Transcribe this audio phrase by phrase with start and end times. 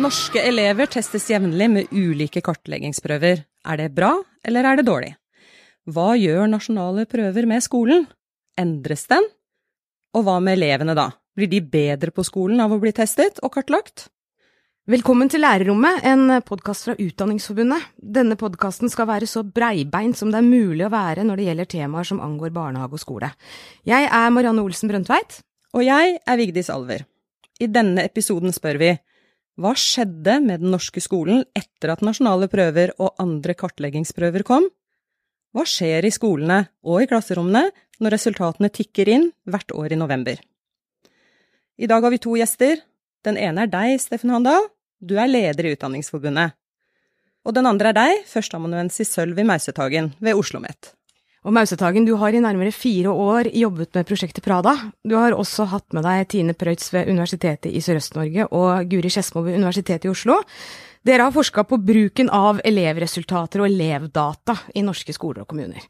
[0.00, 3.44] Norske elever testes jevnlig med ulike kartleggingsprøver.
[3.68, 4.10] Er det bra,
[4.42, 5.14] eller er det dårlig?
[5.86, 8.06] Hva gjør nasjonale prøver med skolen?
[8.58, 9.24] Endres den?
[10.16, 11.10] Og hva med elevene da?
[11.36, 14.08] Blir de bedre på skolen av å bli testet og kartlagt?
[14.90, 17.84] Velkommen til Lærerrommet, en podkast fra Utdanningsforbundet.
[17.94, 21.68] Denne podkasten skal være så breibeint som det er mulig å være når det gjelder
[21.70, 23.28] temaer som angår barnehage og skole.
[23.86, 25.36] Jeg er Marianne Olsen Brøndtveit.
[25.78, 27.04] Og jeg er Vigdis Alver.
[27.62, 28.88] I denne episoden spør vi
[29.62, 34.66] hva skjedde med den norske skolen etter at nasjonale prøver og andre kartleggingsprøver kom?
[35.54, 37.68] Hva skjer i skolene og i klasserommene
[38.02, 40.42] når resultatene tikker inn hvert år i november?
[41.78, 42.82] I dag har vi to gjester.
[43.22, 44.66] Den ene er deg, Steffen Handal.
[45.00, 46.52] Du er leder i Utdanningsforbundet.
[47.48, 50.90] Og den andre er deg, førsteamanuensis Sølvi Mausetagen ved Oslo OsloMet.
[51.40, 54.74] Og Mausetagen, du har i nærmere fire år jobbet med prosjektet Prada.
[55.00, 59.40] Du har også hatt med deg Tine Preutz ved Universitetet i Sørøst-Norge og Guri Skedsmo
[59.46, 60.36] ved Universitetet i Oslo.
[61.00, 65.80] Dere har forska på bruken av elevresultater og elevdata i norske skoler og kommuner.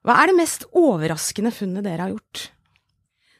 [0.00, 2.48] Hva er det mest overraskende funnet dere har gjort?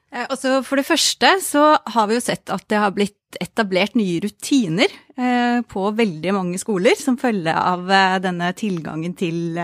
[0.09, 4.23] Altså for det første så har vi jo sett at det har blitt etablert nye
[4.25, 4.89] rutiner
[5.21, 9.59] eh, på veldig mange skoler som følge av eh, denne tilgangen til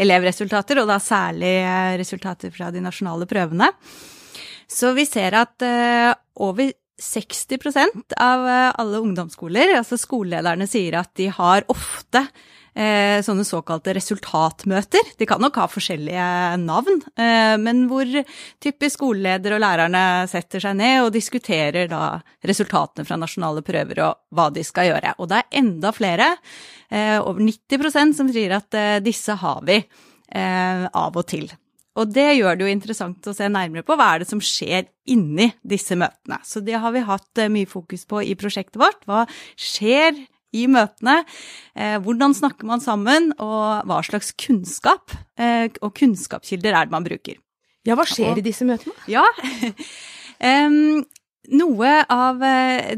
[0.00, 1.52] elevresultater, og da særlig
[2.00, 3.68] resultater fra de nasjonale prøvene.
[4.70, 5.64] Så vi ser at
[6.40, 6.70] over
[7.02, 8.44] 60% av
[8.78, 12.22] alle ungdomsskoler, altså skolelederne, sier at de har ofte
[12.70, 15.14] sånne såkalte resultatmøter.
[15.18, 16.26] De kan nok ha forskjellige
[16.62, 18.06] navn, eh, men hvor
[18.62, 24.36] typisk skoleleder og lærerne setter seg ned og diskuterer da resultatene fra nasjonale prøver og
[24.36, 25.16] hva de skal gjøre.
[25.18, 26.36] Og det er enda flere,
[26.90, 31.50] eh, over 90% som sier at eh, disse har vi eh, av og til.
[31.98, 34.86] Og det gjør det jo interessant å se nærmere på hva er det som skjer
[35.10, 36.38] inni disse møtene.
[36.46, 39.02] Så det har vi hatt eh, mye fokus på i prosjektet vårt.
[39.08, 39.24] Hva
[39.58, 40.14] skjer
[40.56, 41.20] i møtene.
[41.76, 47.06] Eh, hvordan snakker man sammen, og hva slags kunnskap eh, og kunnskapskilder er det man
[47.06, 47.38] bruker.
[47.88, 48.94] Ja, hva skjer i disse møtene?
[49.08, 49.24] Ja,
[51.50, 52.94] noe av eh,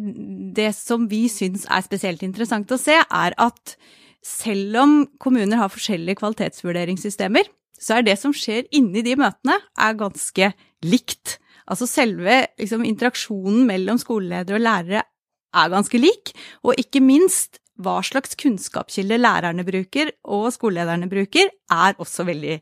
[0.57, 3.77] det som vi syns er spesielt interessant å se, er at
[4.23, 7.49] selv om kommuner har forskjellige kvalitetsvurderingssystemer,
[7.83, 10.53] så er det som skjer inni de møtene, er ganske
[10.87, 11.39] likt.
[11.67, 15.03] Altså selve liksom, interaksjonen mellom skoleledere og lærere
[15.55, 16.33] er ganske lik,
[16.65, 22.59] og ikke minst hva slags kunnskapskilde lærerne bruker og skolelederne bruker, er også veldig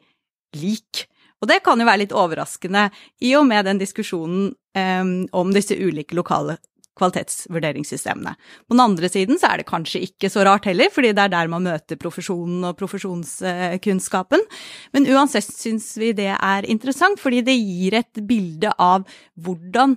[0.61, 1.06] lik.
[1.41, 2.89] Og det kan jo være litt overraskende
[3.25, 6.59] i og med den diskusjonen um, om disse ulike lokale
[7.01, 8.34] kvalitetsvurderingssystemene.
[8.69, 11.33] På den andre siden så er det kanskje ikke så rart heller, fordi det er
[11.33, 14.45] der man møter profesjonen og profesjonskunnskapen.
[14.93, 19.09] Men uansett syns vi det er interessant, fordi det gir et bilde av
[19.41, 19.97] hvordan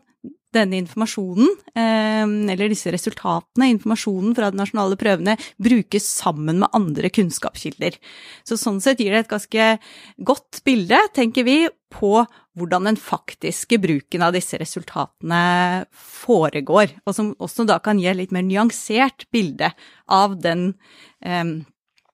[0.53, 7.11] denne informasjonen, eh, eller disse resultatene, informasjonen fra de nasjonale prøvene, brukes sammen med andre
[7.13, 7.97] kunnskapskilder.
[8.47, 9.67] Så sånn sett gir det et ganske
[10.23, 11.57] godt bilde, tenker vi,
[11.93, 12.23] på
[12.57, 18.17] hvordan den faktiske bruken av disse resultatene foregår, og som også da kan gi et
[18.17, 19.69] litt mer nyansert bilde
[20.09, 20.73] av den
[21.21, 21.61] eh,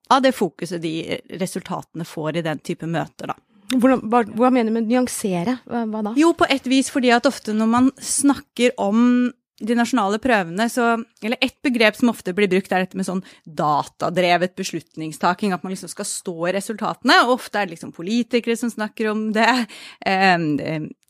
[0.09, 3.35] av det fokuset de resultatene får i den type møter, da.
[3.69, 5.59] Hvordan, hva, hva, mener du med nyansere?
[5.69, 6.13] Hva, hva, da?
[6.18, 10.94] Jo, på et vis fordi at ofte når man snakker om de nasjonale prøvene, så
[11.24, 15.52] Eller et begrep som ofte blir brukt, er dette med sånn datadrevet beslutningstaking.
[15.52, 17.18] At man liksom skal stå i resultatene.
[17.25, 19.52] Og ofte er det liksom politikere som snakker om det.
[20.08, 20.38] Eh,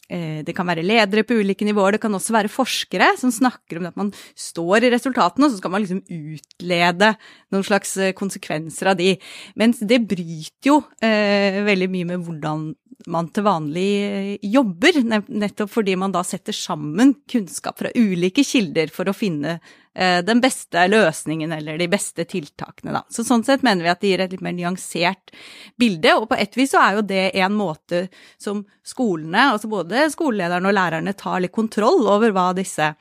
[0.10, 3.90] det kan være ledere på ulike nivåer, det kan også være forskere som snakker om
[3.90, 7.14] at man står i resultatene, og så skal man liksom utlede
[7.54, 9.16] noen slags eh, konsekvenser av de.
[9.60, 12.70] Mens det bryter jo eh, veldig mye med hvordan
[13.08, 18.92] man til vanlig eh, jobber, nettopp fordi man da setter sammen kunnskap fra ulike kilder
[18.94, 19.60] for å finne
[20.00, 23.02] Eh, den beste løsningen eller de beste tiltakene, da.
[23.12, 25.34] Så sånn sett mener vi at det gir et litt mer nyansert
[25.82, 28.06] bilde, og på et vis så er jo det en måte
[28.40, 32.94] som skolene, altså både skolelederne og lærerne, tar litt kontroll over hva disse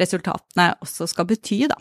[0.00, 1.76] resultatene også skal bety, da.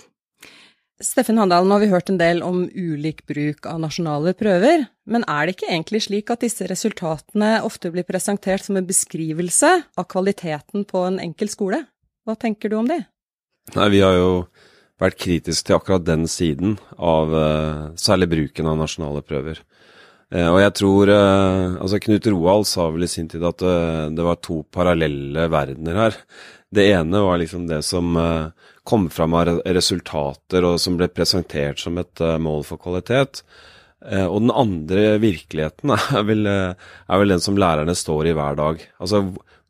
[1.03, 5.25] Steffen Handal, nå har vi hørt en del om ulik bruk av nasjonale prøver, men
[5.27, 10.07] er det ikke egentlig slik at disse resultatene ofte blir presentert som en beskrivelse av
[10.07, 11.81] kvaliteten på en enkel skole?
[12.23, 13.01] Hva tenker du om det?
[13.75, 14.29] Nei, vi har jo
[15.03, 19.59] vært kritisk til akkurat den siden av uh, særlig bruken av nasjonale prøver.
[20.35, 23.63] Uh, og jeg tror uh, Altså, Knut Roald sa vel i sin tid at
[24.11, 26.19] det var to parallelle verdener her.
[26.75, 28.17] Det ene var liksom det som
[28.83, 33.45] kom fram av resultater og som ble presentert som et mål for kvalitet.
[34.05, 36.73] Eh, og den andre virkeligheten er vel, eh,
[37.09, 38.81] er vel den som lærerne står i hver dag.
[39.01, 39.23] Altså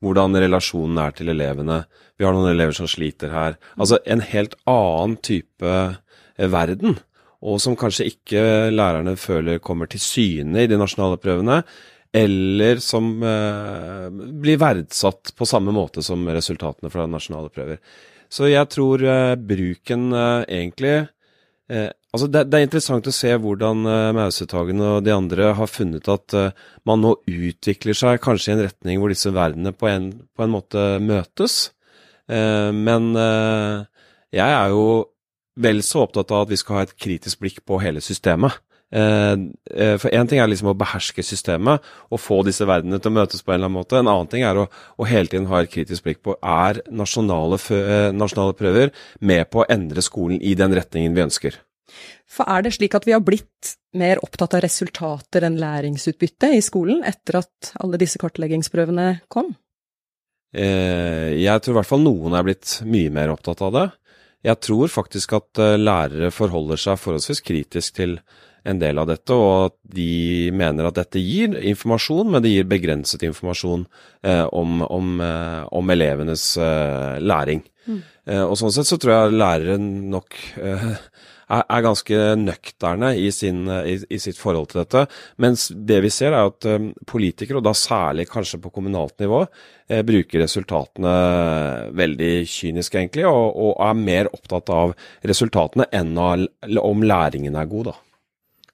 [0.04, 1.84] hvordan relasjonen er til elevene.
[2.20, 3.60] Vi har noen elever som sliter her.
[3.78, 7.00] Altså en helt annen type eh, verden.
[7.46, 8.42] Og som kanskje ikke
[8.74, 11.60] lærerne føler kommer til syne i de nasjonale prøvene.
[12.16, 14.08] Eller som eh,
[14.42, 17.82] blir verdsatt på samme måte som resultatene fra nasjonale prøver.
[18.32, 23.34] Så jeg tror eh, bruken eh, egentlig eh, Altså det, det, er interessant å se
[23.44, 28.54] hvordan eh, Mausetagen og de andre har funnet at uh, man nå utvikler seg kanskje
[28.54, 31.58] i en retning hvor disse verdenene på en, på en måte møtes.
[32.32, 33.10] Uh, men
[34.32, 34.86] jeg er jo
[35.56, 38.58] vel så opptatt av at vi skal ha et kritisk blikk på hele systemet.
[38.96, 43.42] For én ting er liksom å beherske systemet og få disse verdenene til å møtes
[43.44, 43.98] på en eller annen måte.
[43.98, 47.60] En annen ting er å, å hele tiden ha et kritisk blikk på er nasjonale,
[48.16, 51.58] nasjonale prøver med på å endre skolen i den retningen vi ønsker.
[52.30, 56.64] For er det slik at vi har blitt mer opptatt av resultater enn læringsutbytte i
[56.66, 59.54] skolen etter at alle disse kartleggingsprøvene kom?
[60.56, 63.86] Eh, jeg tror i hvert fall noen er blitt mye mer opptatt av det.
[64.46, 68.20] Jeg tror faktisk at eh, lærere forholder seg forholdsvis kritisk til
[68.66, 72.70] en del av dette, og at de mener at dette gir informasjon, men det gir
[72.70, 73.86] begrenset informasjon
[74.26, 77.64] eh, om, om, eh, om, elevenes eh, læring.
[77.86, 78.02] Mm.
[78.26, 80.40] Eh, og sånn sett så tror jeg læreren nok
[81.46, 85.06] er, er ganske nøkterne i, sin, i, i, sitt forhold til dette.
[85.42, 86.68] Mens det vi ser er at
[87.10, 89.44] politikere, og da særlig kanskje på kommunalt nivå,
[89.90, 91.14] eh, bruker resultatene
[91.96, 94.96] veldig kynisk egentlig, og, og, er mer opptatt av
[95.26, 96.48] resultatene enn av,
[96.82, 98.00] om læringen er god, da.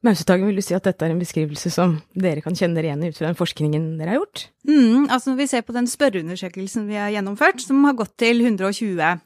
[0.02, 3.04] Mausetagen, vil du si at dette er en beskrivelse som dere kan kjenne dere igjen
[3.06, 4.48] i ut fra den forskningen dere har gjort?
[4.66, 8.42] Mm, altså Når vi ser på den spørreundersøkelsen vi har gjennomført, som har gått til
[8.42, 9.20] 120 Eh,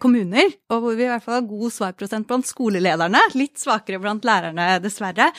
[0.00, 3.20] kommuner, og hvor vi i hvert fall har god svarprosent blant skolelederne.
[3.38, 5.30] Litt svakere blant lærerne, dessverre.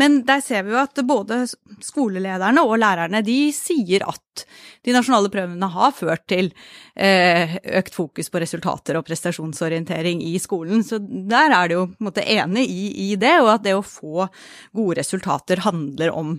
[0.00, 1.42] Men der ser vi jo at både
[1.84, 4.44] skolelederne og lærerne de sier at
[4.86, 6.52] de nasjonale prøvene har ført til
[6.94, 10.84] eh, økt fokus på resultater og prestasjonsorientering i skolen.
[10.86, 13.76] Så der er de jo på en måte enig i, i det, og at det
[13.76, 14.28] å få
[14.76, 16.38] gode resultater handler om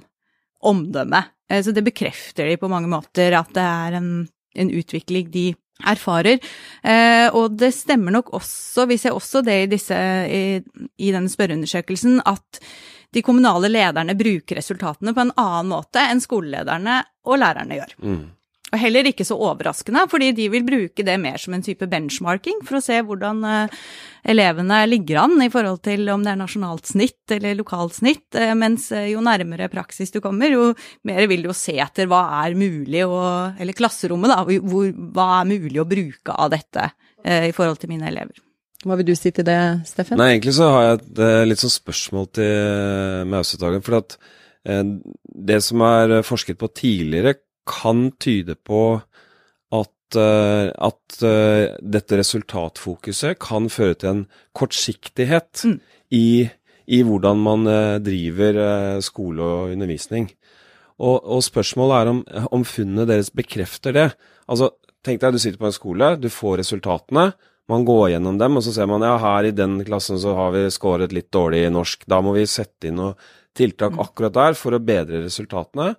[0.61, 1.23] omdømme.
[1.49, 4.11] Eh, så det bekrefter de på mange måter at det er en,
[4.55, 5.51] en utvikling de
[5.87, 6.41] erfarer.
[6.83, 9.97] Eh, og det stemmer nok også, vi ser også det i, disse,
[10.27, 10.43] i,
[10.97, 12.61] i denne spørreundersøkelsen, at
[13.11, 17.97] de kommunale lederne bruker resultatene på en annen måte enn skolelederne og lærerne gjør.
[17.99, 18.21] Mm.
[18.71, 22.61] Og heller ikke så overraskende, fordi de vil bruke det mer som en type benchmarking
[22.63, 23.81] for å se hvordan uh,
[24.31, 28.53] elevene ligger an i forhold til om det er nasjonalt snitt eller lokalt snitt, uh,
[28.55, 30.69] mens uh, jo nærmere praksis du kommer, jo
[31.07, 33.19] mer vil du jo se etter hva er mulig å
[33.61, 36.87] Eller klasserommet, da, hvor, hva er mulig å bruke av dette
[37.21, 38.39] i forhold til mine elever.
[38.81, 40.17] Hva vil du si til det, Steffen?
[40.17, 41.19] Nei, egentlig så har jeg et
[41.51, 43.83] litt sånn spørsmål til Mausetagen.
[43.85, 44.15] For at
[45.51, 47.35] det som er forsket på tidligere,
[47.67, 49.01] kan tyde på
[49.71, 54.23] at, uh, at uh, dette resultatfokuset kan føre til en
[54.57, 55.77] kortsiktighet mm.
[56.17, 56.27] i,
[56.87, 60.29] i, hvordan man uh, driver skole og undervisning.
[61.01, 64.09] Og, og spørsmålet er om, om, funnene deres bekrefter det.
[64.47, 67.31] Altså, Tenk deg du sitter på en skole, du får resultatene.
[67.71, 70.51] Man går gjennom dem, og så ser man ja, her i den klassen så har
[70.53, 72.05] vi scoret litt dårlig i norsk.
[72.05, 73.15] Da må vi sette inn noen
[73.57, 74.01] tiltak mm.
[74.03, 75.95] akkurat der for å bedre resultatene.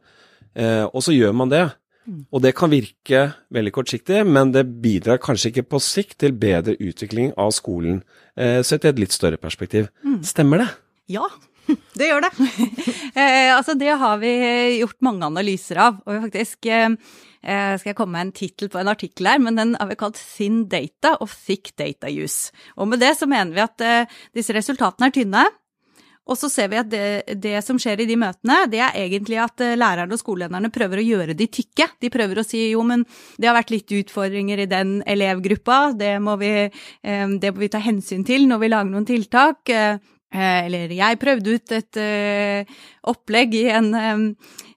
[0.55, 1.65] Eh, og så gjør man det.
[2.03, 2.25] Mm.
[2.35, 3.23] Og det kan virke
[3.55, 8.03] veldig kortsiktig, men det bidrar kanskje ikke på sikt til bedre utvikling av skolen,
[8.37, 9.89] eh, sett i et litt større perspektiv.
[10.03, 10.23] Mm.
[10.27, 10.69] Stemmer det?
[11.15, 11.29] Ja,
[11.99, 12.33] det gjør det.
[13.15, 14.33] eh, altså, det har vi
[14.81, 16.03] gjort mange analyser av.
[16.07, 19.59] Og faktisk eh, eh, skal jeg komme med en tittel på en artikkel her, men
[19.59, 22.51] den har vi kalt Thin Data og Thick Data Use.
[22.77, 25.47] Og med det så mener vi at eh, disse resultatene er tynne.
[26.31, 29.41] Og så ser vi at det, det, som skjer i de møtene, det er egentlig
[29.43, 31.89] at eh, lærerne og skolelederne prøver å gjøre de tykke.
[32.03, 33.03] De prøver å si jo, men
[33.43, 37.73] det har vært litt utfordringer i den elevgruppa, det må vi, eh, det må vi
[37.73, 39.75] ta hensyn til når vi lager noen tiltak.
[39.75, 39.99] Eh,
[40.33, 41.99] eller jeg prøvde ut et
[43.11, 43.91] opplegg i en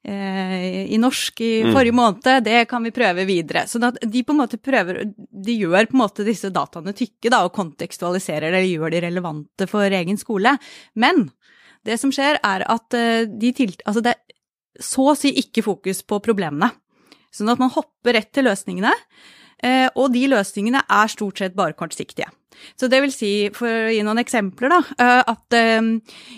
[0.05, 1.71] i norsk i mm.
[1.73, 3.63] forrige måned, det kan vi prøve videre.
[3.65, 7.39] Så de på en måte prøver De gjør på en måte disse dataene tykke da,
[7.47, 10.53] og kontekstualiserer det, eller gjør de relevante for egen skole.
[10.93, 11.25] Men
[11.85, 13.83] det som skjer, er at eh, de tilt...
[13.85, 16.71] Altså det er så å si ikke fokus på problemene.
[17.33, 18.91] Sånn at man hopper rett til løsningene,
[19.63, 22.27] eh, og de løsningene er stort sett bare kortsiktige.
[22.79, 25.57] Så det vil si, for å gi noen eksempler, da, eh, at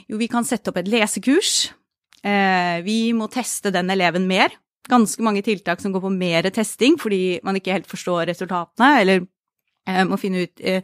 [0.10, 1.70] jo, vi kan sette opp et lesekurs.
[2.84, 4.52] Vi må teste den eleven mer.
[4.92, 9.26] Ganske mange tiltak som går på mer testing fordi man ikke helt forstår resultatene, eller
[10.10, 10.84] Må finne ut eh,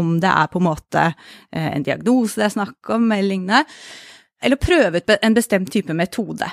[0.00, 1.02] om det er på en måte
[1.52, 3.58] en diagnose det er snakk om, eller lignende.
[4.40, 6.48] Eller prøve ut en bestemt type metode.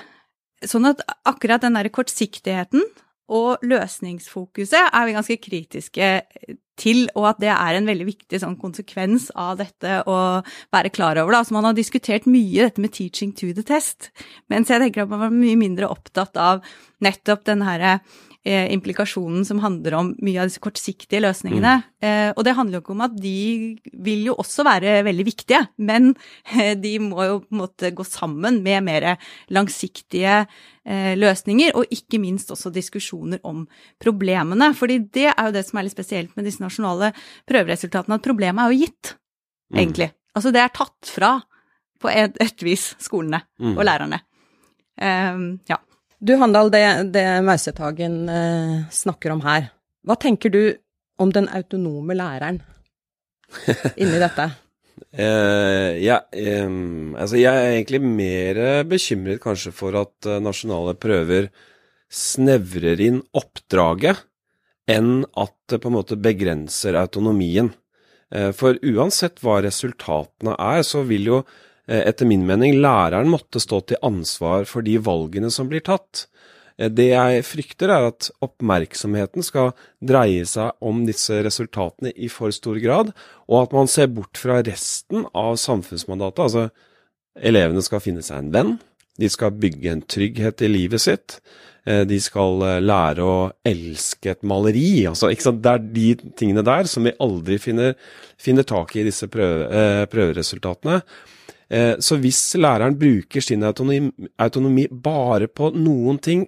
[0.67, 2.83] Sånn at akkurat den der kortsiktigheten
[3.31, 6.09] og løsningsfokuset er vi ganske kritiske
[6.79, 10.17] til, og at det er en veldig viktig sånn konsekvens av dette å
[10.75, 11.33] være klar over.
[11.33, 11.41] Da.
[11.43, 14.11] Altså Man har diskutert mye dette med 'teaching to the test',
[14.49, 16.63] mens jeg tenker at man var mye mindre opptatt av
[17.01, 17.99] nettopp den herre
[18.45, 21.73] eh, implikasjonen som handler om mye av disse kortsiktige løsningene.
[21.81, 22.05] Mm.
[22.05, 23.39] Eh, og det handler jo ikke om at de
[24.05, 26.13] vil jo også være veldig viktige, men
[26.53, 29.07] eh, de må jo på en måte gå sammen med mer
[29.53, 33.65] langsiktige eh, løsninger, og ikke minst også diskusjoner om
[34.01, 34.73] problemene.
[34.77, 37.11] fordi det er jo det som er litt spesielt med disse nasjonale
[37.49, 39.15] prøveresultatene, at problemet er jo gitt,
[39.73, 39.79] mm.
[39.79, 40.11] egentlig.
[40.35, 41.37] Altså det er tatt fra
[42.01, 43.75] på et, et vis skolene mm.
[43.75, 44.21] og lærerne.
[44.95, 45.79] Um, ja.
[46.25, 46.81] Du Handal, det,
[47.13, 49.67] det Mausetagen eh, snakker om her,
[50.07, 50.61] hva tenker du
[51.21, 52.63] om den autonome læreren
[54.01, 54.47] inni dette?
[55.15, 56.17] Uh, ja,
[56.65, 61.51] um, altså jeg er egentlig mer bekymret kanskje for at uh, nasjonale prøver
[62.09, 64.23] snevrer inn oppdraget
[64.89, 67.69] enn at det på en måte begrenser autonomien.
[68.33, 73.61] Uh, for uansett hva resultatene er, så vil jo Eh, etter min mening læreren måtte
[73.61, 76.25] stå til ansvar for de valgene som blir tatt.
[76.77, 79.73] Eh, det jeg frykter, er at oppmerksomheten skal
[80.03, 83.13] dreie seg om disse resultatene i for stor grad,
[83.47, 86.43] og at man ser bort fra resten av samfunnsmandatet.
[86.47, 86.65] Altså,
[87.35, 88.75] elevene skal finne seg en venn,
[89.19, 91.39] de skal bygge en trygghet i livet sitt,
[91.87, 95.05] eh, de skal lære å elske et maleri.
[95.07, 97.95] Altså, Det er de tingene der som vi aldri finner,
[98.37, 101.01] finner tak i i disse prøve, prøveresultatene.
[101.69, 106.45] Eh, så hvis læreren bruker sin autonomi, autonomi, bare på noen ting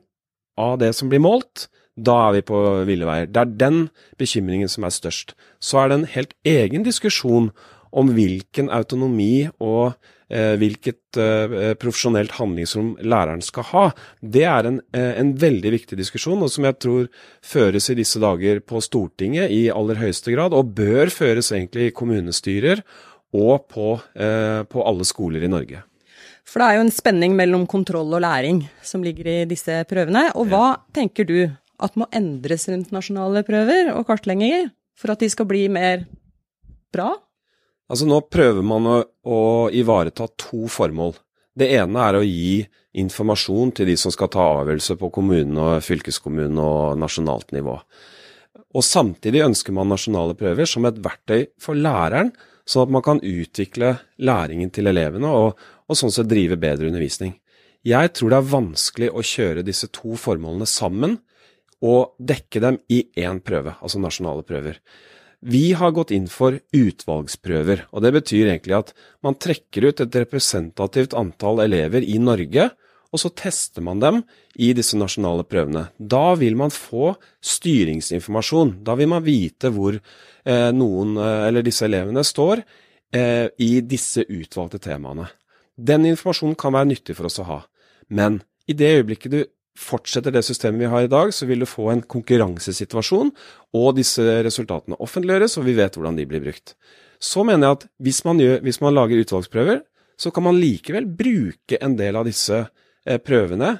[0.57, 3.29] av det som blir målt, da er vi på ville veier.
[3.29, 3.79] Det er den
[4.21, 5.33] bekymringen som er størst.
[5.59, 7.49] Så er det en helt egen diskusjon
[7.97, 9.95] om hvilken autonomi og
[10.29, 13.85] eh, hvilket eh, profesjonelt handlingsrom læreren skal ha.
[14.21, 17.07] Det er en, eh, en, veldig viktig diskusjon, og som jeg tror
[17.41, 21.95] føres i disse dager på Stortinget i aller høyeste grad, og bør føres egentlig i
[21.97, 22.83] kommunestyrer
[23.35, 25.83] og på, eh, på alle skoler i Norge.
[26.47, 30.29] For det er jo en spenning mellom kontroll og læring som ligger i disse prøvene.
[30.39, 30.81] Og hva ja.
[31.01, 35.67] tenker du at må endres rundt nasjonale prøver og kartlegginger for at de skal bli
[35.69, 36.07] mer
[36.95, 37.11] bra?
[37.91, 39.41] Altså Nå prøver man å, å
[39.75, 41.15] ivareta to formål.
[41.57, 42.61] Det ene er å gi
[42.97, 47.75] informasjon til de som skal ta avgjørelser på kommunen og fylkeskommunen og nasjonalt nivå.
[48.75, 52.31] Og samtidig ønsker man nasjonale prøver som et verktøy for læreren
[52.67, 57.37] sånn at man kan utvikle læringen til elevene og, og sånn sett drive bedre undervisning.
[57.87, 61.19] Jeg tror det er vanskelig å kjøre disse to formålene sammen
[61.85, 64.81] og dekke dem i én prøve, altså nasjonale prøver.
[65.45, 68.93] Vi har gått inn for utvalgsprøver, og det betyr egentlig at
[69.23, 72.71] man trekker ut et representativt antall elever i Norge,
[73.13, 74.21] og så tester man dem
[74.59, 75.87] i disse nasjonale prøvene.
[75.97, 78.77] Da vil man få styringsinformasjon.
[78.85, 82.63] Da vil man vite hvor eh, noen, eh, eller disse elevene, står
[83.15, 85.29] eh, i disse utvalgte temaene.
[85.77, 87.59] Den informasjonen kan være nyttig for oss å ha,
[88.09, 89.41] men i det øyeblikket du
[89.77, 93.29] fortsetter det systemet vi har i dag, så vil du få en konkurransesituasjon,
[93.77, 96.73] og disse resultatene offentliggjøres, og vi vet hvordan de blir brukt.
[97.21, 99.83] Så mener jeg at hvis man, gjør, hvis man lager utvalgsprøver,
[100.17, 102.63] så kan man likevel bruke en del av disse
[103.23, 103.77] prøvene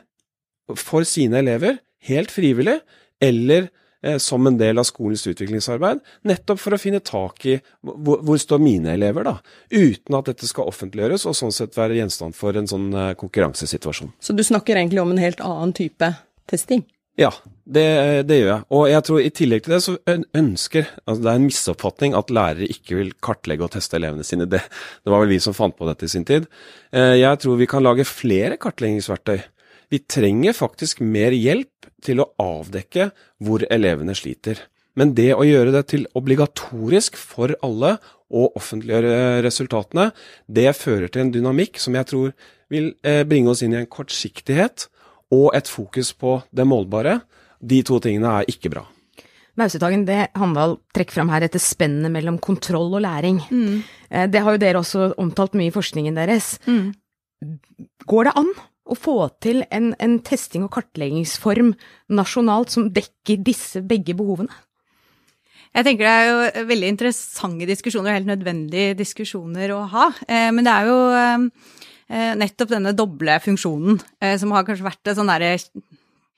[0.77, 2.79] for sine elever, helt frivillig,
[3.23, 3.67] eller
[4.01, 8.37] Eh, som en del av skolens utviklingsarbeid, nettopp for å finne tak i hvor, hvor
[8.37, 9.39] står mine elever, da,
[9.73, 14.13] uten at dette skal offentliggjøres og sånn sett være gjenstand for en sånn eh, konkurransesituasjon.
[14.21, 16.11] Så du snakker egentlig om en helt annen type
[16.47, 16.85] testing?
[17.17, 17.31] Ja,
[17.65, 17.83] det,
[18.29, 18.65] det, gjør jeg.
[18.77, 19.95] Og jeg tror i tillegg til det så
[20.37, 24.45] ønsker altså Det er en misoppfatning at lærere ikke vil kartlegge og teste elevene sine.
[24.45, 26.45] Det, det var vel vi som fant på dette i sin tid.
[26.93, 29.39] Eh, jeg tror vi kan lage flere kartleggingsverktøy
[29.91, 33.11] vi trenger faktisk mer hjelp til å avdekke
[33.43, 34.59] hvor elevene sliter.
[34.97, 37.95] Men det å gjøre det til obligatorisk for alle
[38.27, 40.09] å offentliggjøre resultatene,
[40.47, 42.33] det fører til en dynamikk som jeg tror
[42.73, 44.89] vil eh, bringe oss inn i en kortsiktighet
[45.33, 47.19] og et fokus på det målbare.
[47.59, 48.85] De to tingene er ikke bra.
[49.57, 53.41] Mausetagen, det Handal trekker fram her, dette spennet mellom kontroll og læring.
[53.49, 53.81] Mm.
[54.29, 56.59] Det har jo dere også omtalt mye i forskningen deres.
[56.69, 56.91] Mm.
[58.05, 58.51] Går det an
[58.87, 61.73] å få til en, en testing- og kartleggingsform
[62.13, 64.53] nasjonalt som dekker disse begge behovene?
[65.75, 70.07] Jeg tenker det er jo veldig interessante diskusjoner, og helt nødvendige diskusjoner å ha.
[70.25, 71.75] Eh, men det er jo eh,
[72.09, 75.57] nettopp denne doble funksjonen eh, som har kanskje vært et sånn derre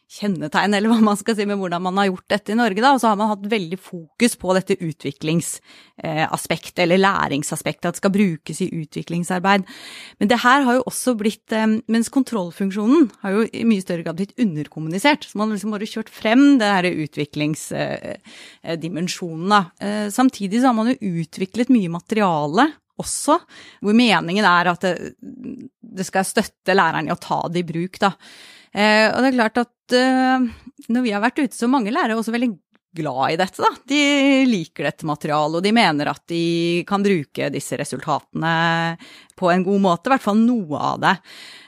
[0.09, 2.81] kjennetegn, eller hva man skal si, med hvordan man har gjort dette i Norge.
[2.81, 2.95] Da.
[2.95, 8.15] Og så har man hatt veldig fokus på dette utviklingsaspektet, eller læringsaspektet, at det skal
[8.15, 9.61] brukes i utviklingsarbeid.
[10.17, 11.45] Men det her har jo også blitt
[11.85, 15.21] Mens kontrollfunksjonen har jo i mye større grad blitt underkommunisert.
[15.29, 19.61] Så man har liksom bare kjørt frem det her utviklingsdimensjonen, da.
[20.09, 23.39] Samtidig så har man jo utviklet mye materiale også,
[23.85, 27.99] hvor meningen er at det, det skal støtte læreren i å ta det i bruk,
[28.01, 28.13] da.
[28.69, 30.49] Eh, og det er klart at eh,
[30.93, 32.51] når vi har vært ute, så mange lærere er også veldig
[32.95, 33.69] glad i dette, da.
[33.89, 34.01] De
[34.49, 38.53] liker dette materialet, og de mener at de kan bruke disse resultatene
[39.39, 41.13] på en god måte, i hvert fall noe av det.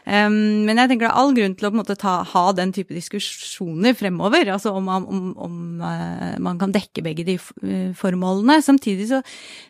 [0.01, 2.95] Um, men jeg tenker det er all grunn til å måte, ta, ha den type
[2.95, 8.59] diskusjoner fremover, altså om, om, om uh, man kan dekke begge de uh, formålene.
[8.65, 9.21] Samtidig så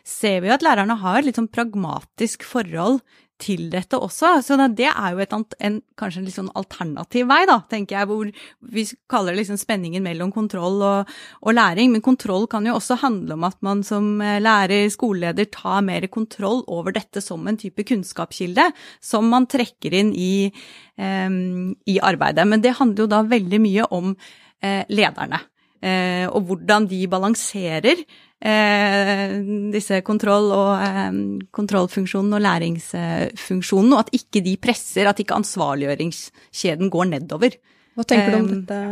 [0.08, 3.02] ser vi at lærerne har et litt sånn pragmatisk forhold
[3.42, 4.36] til dette også.
[4.44, 5.34] Så det er jo et,
[5.66, 8.30] en, kanskje en litt sånn alternativ vei, da, tenker jeg, hvor
[8.74, 11.92] vi kaller det liksom spenningen mellom kontroll og, og, læring.
[11.92, 16.06] Men kontroll kan jo også handle om at man som eh, lærer, skoleleder, tar mer
[16.12, 18.68] kontroll over dette som en type kunnskapskilde
[19.02, 20.50] som man trekker inn i,
[20.96, 22.46] um, i arbeidet.
[22.48, 25.42] Men det handler jo da veldig mye om uh, lederne.
[25.82, 28.04] Uh, og hvordan de balanserer
[28.42, 29.36] eh,
[29.72, 31.20] disse kontroll- og eh,
[31.54, 37.56] kontrollfunksjonen og læringsfunksjonen, og at ikke de presser, at ikke ansvarliggjøringskjeden går nedover.
[37.96, 38.82] Hva tenker du om dette?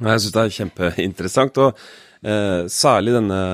[0.00, 1.84] Jeg syns det er kjempeinteressant, og
[2.24, 3.44] eh, særlig denne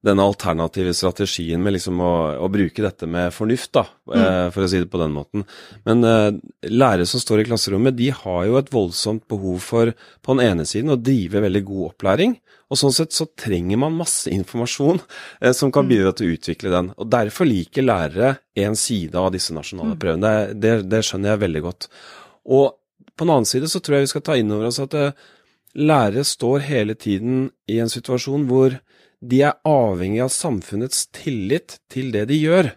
[0.00, 4.14] denne alternative strategien med liksom å, å, bruke dette med fornuft, da, mm.
[4.16, 5.44] eh, for å si det på den måten.
[5.88, 6.38] Men eh,
[6.72, 9.92] lærere som står i klasserommet, de har jo et voldsomt behov for
[10.24, 12.38] på den ene siden å drive veldig god opplæring,
[12.70, 15.00] og sånn sett så trenger man masse informasjon
[15.40, 15.90] eh, som kan mm.
[15.90, 16.92] bidra til å utvikle den.
[17.02, 20.00] Og derfor liker lærere en side av disse nasjonale mm.
[20.04, 20.34] prøvene.
[20.54, 21.88] Det, det, skjønner jeg veldig godt.
[22.46, 22.66] Og
[23.10, 25.18] på den annen side så tror jeg vi skal ta inn over oss at eh,
[25.82, 28.78] lærere står hele tiden i en situasjon hvor
[29.20, 32.70] de er avhengig av samfunnets tillit til det de gjør.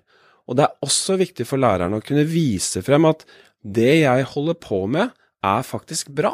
[0.50, 3.24] Og det er også viktig for lærerne å kunne vise frem at
[3.64, 6.34] det jeg holder på med, er faktisk bra.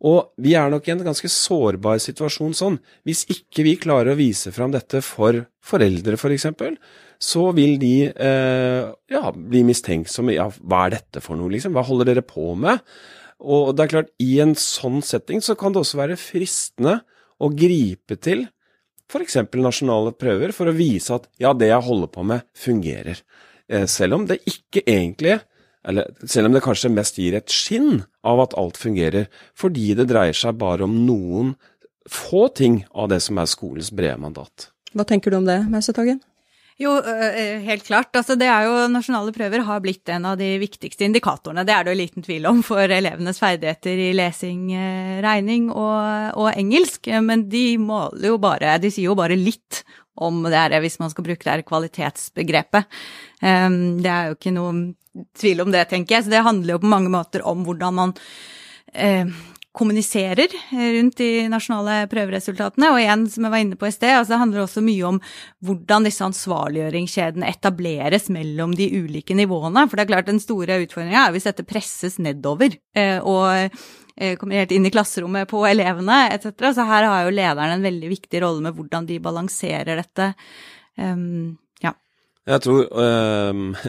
[0.00, 2.78] Og vi er nok i en ganske sårbar situasjon sånn.
[3.04, 6.78] Hvis ikke vi klarer å vise fram dette for foreldre, f.eks., for eksempel,
[7.20, 10.38] så vil de eh, ja, bli mistenksomme.
[10.38, 11.76] Ja, hva er dette for noe, liksom?
[11.76, 12.80] Hva holder dere på med?
[13.40, 17.02] Og det er klart, i en sånn setting så kan det også være fristende
[17.40, 18.46] å gripe til
[19.10, 19.36] f.eks.
[19.58, 23.20] nasjonale prøver for å vise at ja, det jeg holder på med, fungerer.
[23.68, 25.40] Eh, selv om det ikke egentlig
[25.88, 30.10] eller selv om det kanskje mest gir et skinn av at alt fungerer, fordi det
[30.10, 31.54] dreier seg bare om noen
[32.10, 34.70] få ting av det som er skolens brede mandat.
[34.96, 36.20] Hva tenker du om det, Mausetagen?
[36.80, 36.94] Jo,
[37.60, 38.08] helt klart.
[38.16, 41.66] Altså, det er jo Nasjonale prøver har blitt en av de viktigste indikatorene.
[41.68, 44.70] Det er det jo liten tvil om for elevenes ferdigheter i lesing,
[45.20, 47.10] regning og, og engelsk.
[47.20, 49.82] Men de måler jo bare De sier jo bare litt
[50.16, 52.88] om det her, hvis man skal bruke det her kvalitetsbegrepet.
[53.40, 54.72] Det er jo ikke noe
[55.38, 56.26] tvil om det, tenker jeg.
[56.26, 58.14] Så det handler jo på mange måter om hvordan man
[58.92, 59.30] eh,
[59.76, 60.50] kommuniserer
[60.96, 62.90] rundt de nasjonale prøveresultatene.
[62.90, 65.20] Og igjen, som jeg var inne på i sted, altså det handler også mye om
[65.66, 69.86] hvordan disse ansvarliggjøringskjedene etableres mellom de ulike nivåene.
[69.86, 73.46] For det er klart den store utfordringa er hvis dette presses nedover eh, og
[74.18, 76.50] eh, kommer helt inn i klasserommet på elevene etc.
[76.74, 80.32] Så her har jo lederen en veldig viktig rolle med hvordan de balanserer dette.
[80.98, 81.58] Um.
[82.48, 83.74] Jeg tror um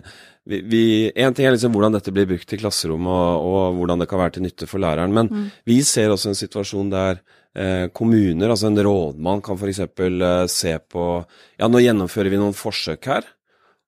[0.50, 0.84] vi, vi,
[1.16, 4.22] En ting er liksom hvordan dette blir brukt i klasserommet, og, og, hvordan det kan
[4.22, 5.14] være til nytte for læreren.
[5.14, 5.44] Men mm.
[5.70, 7.22] vi ser også en situasjon der
[7.54, 9.84] eh, kommuner, altså en rådmann, kan f.eks.
[9.86, 11.06] Eh, se på
[11.60, 13.30] Ja, nå gjennomfører vi noen forsøk her.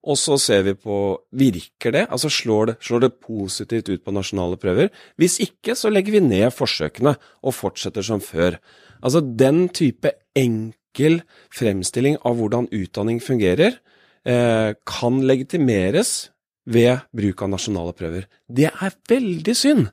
[0.03, 0.95] Og så ser vi på
[1.31, 4.89] virker det, altså slår det, slår det positivt ut på nasjonale prøver.
[5.15, 8.59] Hvis ikke, så legger vi ned forsøkene og fortsetter som før.
[8.99, 11.21] Altså den type enkel
[11.55, 13.79] fremstilling av hvordan utdanning fungerer,
[14.23, 16.13] kan legitimeres
[16.63, 18.27] ved bruk av nasjonale prøver.
[18.47, 19.89] Det er veldig synd,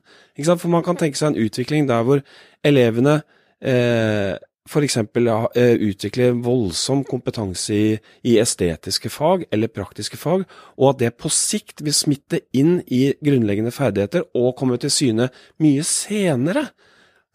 [0.47, 2.23] for man kan tenke seg en utvikling der hvor
[2.63, 3.17] elevene
[3.59, 4.37] eh,
[4.69, 4.97] f.eks.
[4.97, 7.85] Eh, utvikler voldsom kompetanse i,
[8.23, 10.45] i, estetiske fag eller praktiske fag,
[10.77, 15.31] og at det på sikt vil smitte inn i grunnleggende ferdigheter og komme til syne
[15.61, 16.69] mye senere.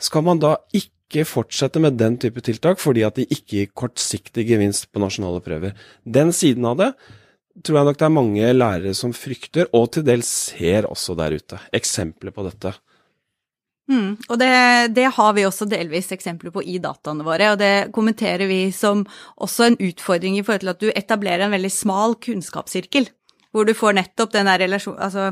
[0.01, 0.96] Skal man da ikke
[1.27, 5.73] fortsette med den type tiltak fordi at de ikke gir kortsiktig gevinst på nasjonale prøver?
[6.05, 6.91] Den siden av det
[7.65, 11.37] tror jeg nok det er mange lærere som frykter, og til dels ser også der
[11.39, 12.75] ute, eksempler på dette.
[13.87, 14.51] Mm, og det,
[14.97, 19.05] det, har vi også delvis eksempler på i dataene våre, og det kommenterer vi som
[19.39, 23.09] også en utfordring i forhold til at du etablerer en veldig smal kunnskapssirkel,
[23.55, 25.31] hvor du får nettopp den der relasjonen Altså,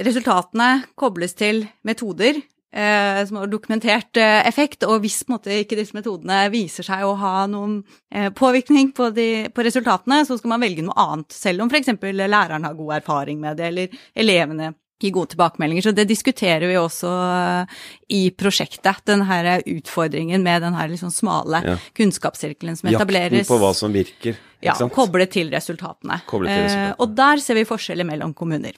[0.00, 2.40] resultatene kobles til metoder,
[2.76, 6.86] eh, som har dokumentert eh, effekt, og hvis på en måte, ikke disse metodene viser
[6.86, 7.80] seg å ha noen
[8.12, 11.94] eh, påvirkning på, de, på, resultatene, så skal man velge noe annet, selv om f.eks.
[12.12, 15.82] læreren har god erfaring med det, eller elevene gir gode tilbakemeldinger.
[15.82, 17.76] Så det diskuterer vi også eh,
[18.16, 21.76] i prosjektet, den her utfordringen med den her liksom smale ja.
[21.96, 23.42] kunnskapssirkelen som etableres.
[23.42, 24.40] Jakten på hva som virker.
[24.64, 26.22] Ja, koble til resultatene.
[26.28, 26.94] Koble til resultatene.
[26.94, 28.76] Eh, og der ser vi forskjeller mellom kommuner.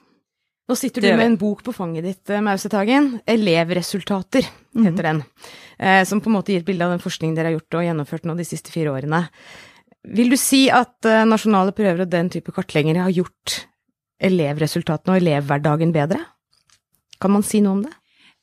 [0.69, 3.21] Nå sitter du med en bok på fanget ditt, eh, Mausetagen.
[3.25, 5.23] 'Elevresultater' heter den.
[5.79, 7.87] Eh, som på en måte gir et bilde av den forskningen dere har gjort og
[7.87, 9.29] gjennomført nå de siste fire årene.
[10.05, 13.65] Vil du si at eh, nasjonale prøver og den type kartlegginger har gjort
[14.21, 16.21] elevresultatene og elevhverdagen bedre?
[17.19, 17.95] Kan man si noe om det?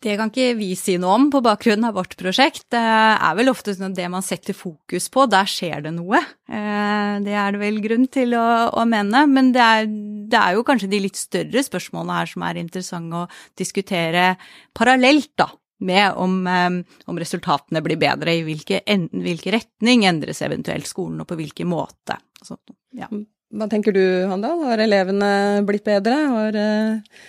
[0.05, 2.67] Det kan ikke vi si noe om på bakgrunn av vårt prosjekt.
[2.73, 6.19] Det er vel ofte sånn det man setter fokus på, der skjer det noe.
[6.45, 9.23] Eh, det er det vel grunn til å, å mene.
[9.31, 9.87] Men det er,
[10.29, 14.35] det er, jo kanskje de litt større spørsmålene her som er interessante å diskutere
[14.77, 15.49] parallelt, da.
[15.85, 16.77] Med om, eh,
[17.09, 21.71] om resultatene blir bedre, i hvilke, en, hvilke, retning endres eventuelt skolen, og på hvilken
[21.73, 22.19] måte.
[22.45, 22.59] Så,
[22.93, 23.09] ja.
[23.55, 24.61] Hva tenker du, Handal?
[24.69, 26.21] Har elevene blitt bedre?
[26.37, 27.19] Har eh,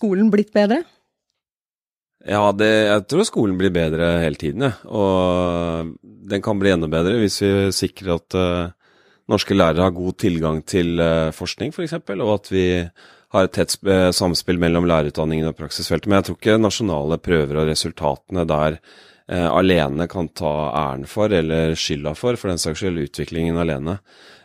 [0.00, 0.80] skolen blitt bedre?
[2.22, 4.76] Ja, det, jeg tror skolen blir bedre hele tiden, ja.
[4.86, 8.92] og den kan bli enda bedre hvis vi sikrer at uh,
[9.32, 12.66] norske lærere har god tilgang til uh, forskning, f.eks., og at vi
[13.32, 13.74] har et tett
[14.14, 16.06] samspill mellom lærerutdanningen og praksisfeltet.
[16.10, 21.32] Men jeg tror ikke nasjonale prøver og resultatene der uh, alene kan ta æren for,
[21.32, 23.98] eller skylda for, for den saks skyld, utviklingen alene.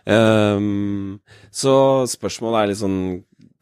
[0.08, 1.18] Um,
[1.52, 3.02] så spørsmålet er litt sånn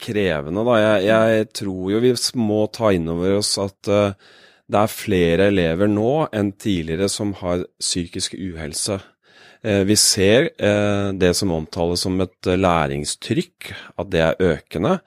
[0.02, 0.78] krevende, da.
[0.82, 4.16] Jeg, jeg, tror jo vi må ta inn over oss at uh,
[4.66, 9.00] det er flere elever nå enn tidligere som har psykisk uhelse.
[9.66, 15.00] Uh, vi ser uh, det som omtales som et læringstrykk, at det er økende.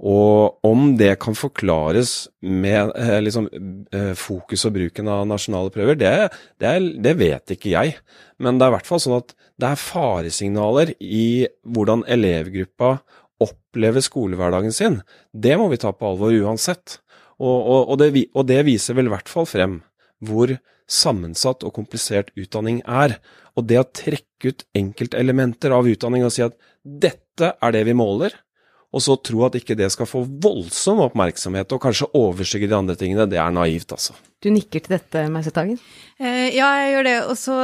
[0.00, 2.88] Og om det kan forklares med
[3.20, 3.50] liksom,
[4.16, 6.12] fokus og bruken av nasjonale prøver, det,
[6.56, 6.70] det,
[7.04, 7.98] det, vet ikke jeg.
[8.40, 12.94] Men det er i hvert fall sånn at det er faresignaler i hvordan elevgruppa
[13.40, 15.00] opplever skolehverdagen sin,
[15.32, 16.98] det må vi ta på alvor uansett.
[17.40, 19.80] Og, og, og, det, og, det, viser vel i hvert fall frem
[20.20, 20.52] hvor
[20.90, 23.16] sammensatt og komplisert utdanning er.
[23.56, 27.96] Og det å trekke ut enkeltelementer av utdanning og si at dette er det vi
[27.96, 28.34] måler,
[28.90, 32.96] og så tro at ikke det skal få voldsom oppmerksomhet og kanskje overskygge de andre
[32.98, 34.16] tingene, det er naivt, altså.
[34.42, 35.78] Du nikker til dette, Meisetagen?
[36.18, 37.16] Eh, ja, jeg gjør det.
[37.28, 37.56] Og så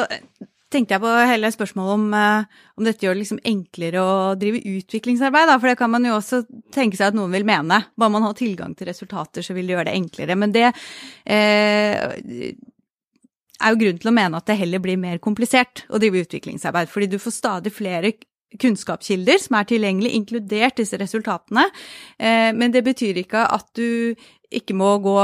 [0.76, 4.62] tenkte jeg på hele spørsmålet om, eh, om dette gjør det liksom enklere å drive
[4.76, 5.50] utviklingsarbeid.
[5.50, 5.58] Da.
[5.58, 6.42] For det kan man jo også
[6.74, 7.82] tenke seg at noen vil mene.
[7.96, 10.38] Bare man har tilgang til resultater, så vil det gjøre det enklere.
[10.38, 12.54] Men det eh,
[13.56, 16.92] er jo grunn til å mene at det heller blir mer komplisert å drive utviklingsarbeid.
[16.92, 18.12] Fordi du får stadig flere
[18.60, 21.66] kunnskapskilder som er tilgjengelig, inkludert disse resultatene.
[22.18, 24.14] Eh, men det betyr ikke at du
[24.54, 25.18] ikke må gå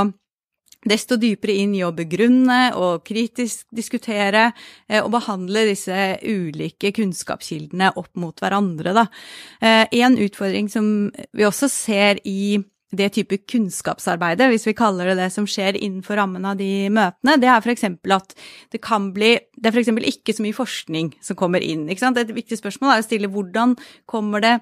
[0.88, 4.48] desto dypere inn i å begrunne og kritisk diskutere
[4.88, 8.94] eh, og behandle disse ulike kunnskapskildene opp mot hverandre.
[8.96, 9.06] Da.
[9.62, 10.86] Eh, en utfordring som
[11.32, 12.58] vi også ser i
[12.92, 17.38] det type kunnskapsarbeidet, hvis vi kaller det det som skjer innenfor rammen av de møtene,
[17.40, 17.86] det er f.eks.
[17.88, 18.34] at
[18.74, 19.88] det kan bli Det er f.eks.
[20.12, 21.88] ikke så mye forskning som kommer inn.
[21.88, 23.78] Et viktig spørsmål er å stille hvordan
[24.10, 24.58] kommer det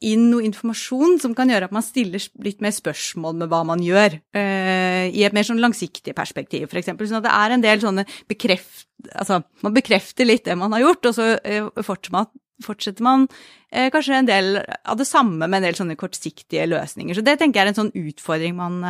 [0.00, 3.82] inn noe informasjon som kan gjøre at man stiller litt mer spørsmål med hva man
[3.84, 6.92] gjør, uh, i et mer sånn langsiktig perspektiv, f.eks.
[6.96, 8.86] Sånn at det er en del sånne bekreft...
[9.16, 14.18] Altså, man bekrefter litt det man har gjort, og så uh, fortsetter man, uh, kanskje
[14.22, 17.16] en del av det samme med en del sånne kortsiktige løsninger.
[17.16, 18.80] Så det tenker jeg er en sånn utfordring man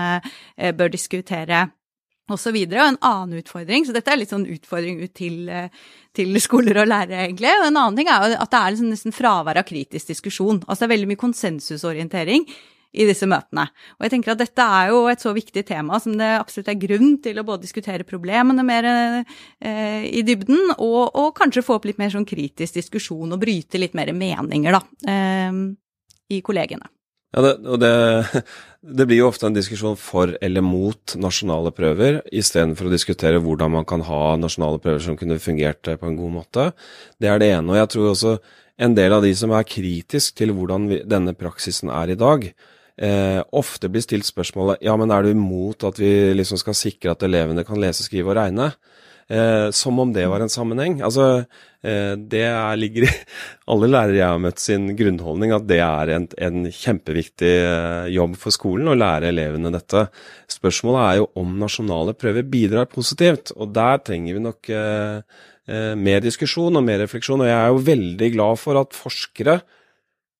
[0.79, 1.68] bør diskutere
[2.36, 2.56] osv.
[2.56, 5.70] Og, og en annen utfordring, så dette er litt sånn utfordring ut til, eh,
[6.16, 7.52] til skoler og lærere, egentlig.
[7.60, 10.62] Og en annen ting er jo at det er liksom nesten fravær av kritisk diskusjon.
[10.66, 12.46] Altså det er veldig mye konsensusorientering
[12.90, 13.68] i disse møtene.
[13.98, 16.80] Og jeg tenker at dette er jo et så viktig tema som det absolutt er
[16.82, 21.86] grunn til å både diskutere problemene mer eh, i dybden, og, og, kanskje få opp
[21.86, 25.60] litt mer sånn kritisk diskusjon og bryte litt mer meninger, da, eh,
[26.34, 26.90] i kollegene.
[27.30, 27.90] Ja, det, og det,
[28.98, 33.76] det, blir jo ofte en diskusjon for eller mot nasjonale prøver, istedenfor å diskutere hvordan
[33.78, 36.66] man kan ha nasjonale prøver som kunne fungert på en god måte.
[37.22, 37.70] Det er det ene.
[37.70, 38.34] Og jeg tror også
[38.80, 42.46] en del av de som er kritisk til hvordan vi, denne praksisen er i dag,
[43.00, 47.14] eh, ofte blir stilt spørsmålet ja, men er du imot at vi liksom skal sikre
[47.14, 48.72] at elevene kan lese, skrive og regne?
[49.30, 50.96] Eh, som om det var en sammenheng.
[51.06, 51.44] Altså,
[51.86, 53.10] eh, det er, ligger i
[53.70, 58.34] alle lærere jeg har møtt sin grunnholdning, at det er en, en kjempeviktig eh, jobb
[58.40, 60.08] for skolen å lære elevene dette.
[60.50, 65.22] Spørsmålet er jo om nasjonale prøver bidrar positivt, og der trenger vi nok eh,
[65.70, 67.44] eh, mer diskusjon og mer refleksjon.
[67.44, 69.60] Og jeg er jo veldig glad for at forskere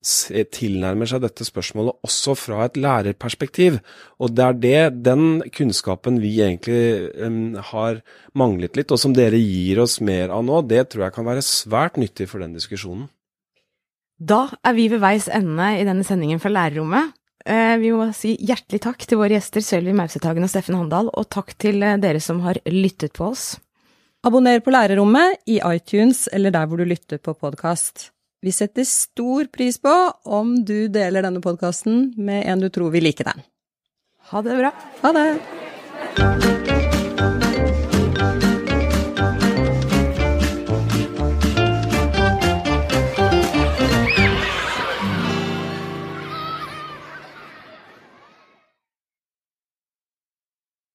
[0.01, 3.79] tilnærmer seg dette spørsmålet også fra et lærerperspektiv.
[4.19, 8.01] Og det er det, den kunnskapen vi egentlig um, har
[8.33, 11.45] manglet litt, og som dere gir oss mer av nå, det tror jeg kan være
[11.45, 13.09] svært nyttig for den diskusjonen.
[14.21, 17.17] Da er vi ved veis ende i denne sendingen fra lærerrommet.
[17.49, 21.29] Eh, vi må si hjertelig takk til våre gjester Sølvi Mausetagen og Steffen Handal, og
[21.33, 23.55] takk til eh, dere som har lyttet på oss.
[24.29, 28.11] Abonner på Lærerrommet i iTunes eller der hvor du lytter på podkast.
[28.43, 29.93] Vi setter stor pris på
[30.25, 33.45] om du deler denne podkasten med en du tror vil like den.
[34.33, 34.73] Ha det bra.
[35.03, 36.60] Ha det!